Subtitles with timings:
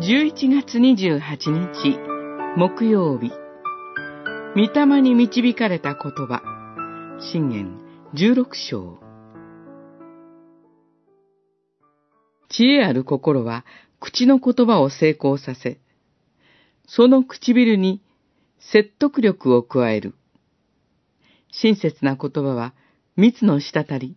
[0.00, 1.98] 11月28日
[2.56, 3.32] 木曜日
[4.54, 6.40] 御霊に導かれた言葉
[7.18, 7.76] 信玄
[8.14, 9.00] 16章
[12.48, 13.64] 知恵ある心は
[13.98, 15.80] 口の言葉を成功させ、
[16.86, 18.00] その唇に
[18.60, 20.14] 説得力を加える。
[21.50, 22.72] 親切な言葉は
[23.16, 24.16] 蜜の滴り、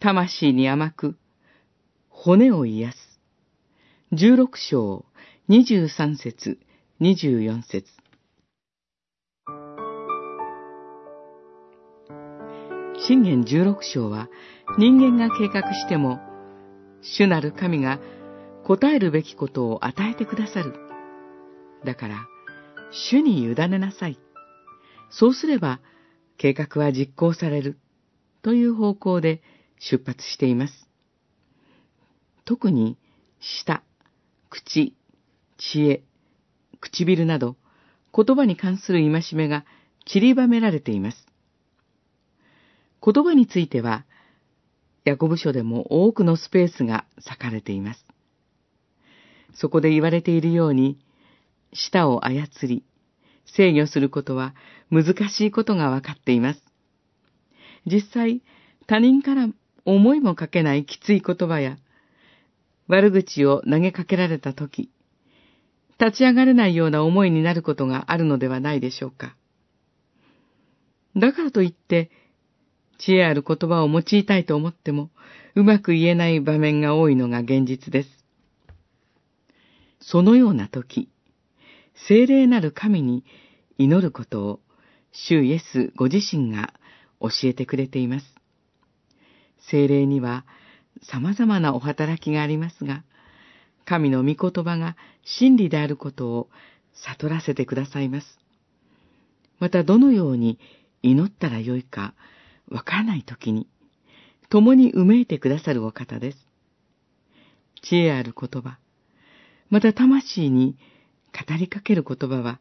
[0.00, 1.16] 魂に甘く、
[2.08, 3.11] 骨を癒す。
[4.14, 5.06] 十六章、
[5.48, 6.58] 二十三節、
[7.00, 7.86] 二十四節。
[13.06, 14.28] 信玄十六章は
[14.76, 16.20] 人間が計画しても、
[17.00, 18.00] 主なる神が
[18.66, 20.74] 答えるべきことを与えてくださる。
[21.82, 22.26] だから、
[22.90, 24.18] 主に委ねなさい。
[25.08, 25.80] そうすれば、
[26.36, 27.78] 計画は実行される。
[28.42, 29.40] という方向で
[29.78, 30.86] 出発しています。
[32.44, 32.98] 特に、
[33.40, 33.82] 舌、
[34.52, 34.94] 口、
[35.56, 36.02] 知恵、
[36.78, 37.56] 唇など、
[38.14, 39.64] 言葉に関する戒めが
[40.04, 41.26] 散りばめられています。
[43.02, 44.04] 言葉については、
[45.04, 48.04] ヤコブ書でも多くのスペースが割かれています。
[49.54, 50.98] そこで言われているように、
[51.72, 52.84] 舌を操り、
[53.46, 54.54] 制御することは
[54.90, 56.62] 難しいことがわかっています。
[57.86, 58.42] 実際、
[58.86, 59.48] 他人から
[59.86, 61.78] 思いもかけないきつい言葉や、
[62.88, 64.90] 悪口を投げかけられたとき、
[66.00, 69.36] 立ち上がれないような思いになることがあるのではないでしょうか。
[71.16, 72.10] だからといって、
[72.98, 75.10] 知恵ある言葉を用いたいと思っても、
[75.54, 78.08] うまく言えない場面が多いのが現実です。
[80.00, 81.08] そのような時、
[82.08, 83.24] 精霊なる神に
[83.78, 84.60] 祈ることを、
[85.12, 86.72] 主イエスご自身が
[87.20, 88.26] 教えてくれています。
[89.70, 90.44] 精霊には
[91.10, 93.04] 様々なお働きがありますが、
[93.84, 96.48] 神の御言葉が真理であることを
[96.94, 98.38] 悟らせてくださいます。
[99.58, 100.58] またどのように
[101.02, 102.14] 祈ったらよいか
[102.68, 103.68] わからないときに、
[104.48, 106.38] 共にうめいてくださるお方です。
[107.82, 108.78] 知恵ある言葉、
[109.70, 110.76] また魂に
[111.32, 112.60] 語りかける言葉は、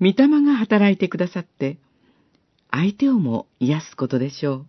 [0.00, 1.78] 御霊が働いてくださって、
[2.70, 4.66] 相手をも癒すことでしょう。